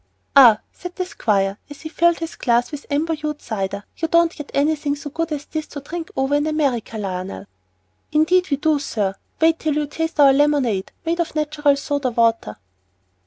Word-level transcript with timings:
"Ah!" 0.35 0.61
said 0.73 0.95
the 0.95 1.05
Squire, 1.05 1.59
as 1.69 1.81
he 1.81 1.89
filled 1.89 2.17
his 2.17 2.35
glass 2.35 2.71
with 2.71 2.87
amber 2.89 3.13
hued 3.13 3.39
cider, 3.39 3.83
"you 3.97 4.07
don't 4.07 4.35
get 4.35 4.49
anything 4.51 4.95
so 4.95 5.11
good 5.11 5.31
as 5.31 5.45
this 5.45 5.67
to 5.67 5.79
drink 5.79 6.09
over 6.15 6.33
in 6.33 6.47
America, 6.47 6.97
Lionel." 6.97 7.45
"Indeed 8.11 8.49
we 8.49 8.57
do, 8.57 8.79
sir. 8.79 9.13
Wait 9.39 9.59
till 9.59 9.75
you 9.75 9.85
taste 9.85 10.19
our 10.19 10.33
lemonade 10.33 10.91
made 11.05 11.19
with 11.19 11.35
natural 11.35 11.75
soda 11.75 12.09
water." 12.09 12.55